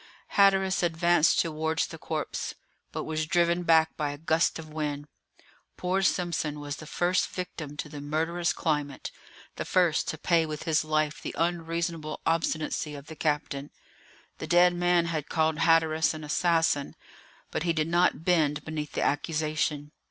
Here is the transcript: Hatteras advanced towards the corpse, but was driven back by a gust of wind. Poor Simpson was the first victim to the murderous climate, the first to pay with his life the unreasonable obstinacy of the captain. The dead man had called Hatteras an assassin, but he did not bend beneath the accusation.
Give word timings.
Hatteras 0.29 0.81
advanced 0.81 1.39
towards 1.39 1.85
the 1.85 1.99
corpse, 1.99 2.55
but 2.91 3.03
was 3.03 3.27
driven 3.27 3.61
back 3.61 3.95
by 3.97 4.09
a 4.09 4.17
gust 4.17 4.57
of 4.57 4.67
wind. 4.73 5.05
Poor 5.77 6.01
Simpson 6.01 6.59
was 6.59 6.77
the 6.77 6.87
first 6.87 7.27
victim 7.29 7.77
to 7.77 7.87
the 7.87 8.01
murderous 8.01 8.51
climate, 8.51 9.11
the 9.57 9.63
first 9.63 10.07
to 10.07 10.17
pay 10.17 10.43
with 10.47 10.63
his 10.63 10.83
life 10.83 11.21
the 11.21 11.35
unreasonable 11.37 12.19
obstinacy 12.25 12.95
of 12.95 13.05
the 13.05 13.15
captain. 13.15 13.69
The 14.39 14.47
dead 14.47 14.73
man 14.73 15.05
had 15.05 15.29
called 15.29 15.59
Hatteras 15.59 16.15
an 16.15 16.23
assassin, 16.23 16.95
but 17.51 17.61
he 17.61 17.71
did 17.71 17.87
not 17.87 18.25
bend 18.25 18.65
beneath 18.65 18.93
the 18.93 19.03
accusation. 19.03 19.91